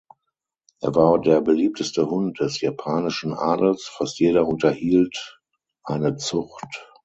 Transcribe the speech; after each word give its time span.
Er 0.81 0.95
war 0.95 1.19
der 1.21 1.41
beliebteste 1.41 2.09
Hund 2.09 2.39
des 2.39 2.59
japanischen 2.59 3.35
Adels, 3.35 3.83
fast 3.85 4.17
jeder 4.17 4.47
unterhielt 4.47 5.39
eine 5.83 6.15
Zucht. 6.15 6.89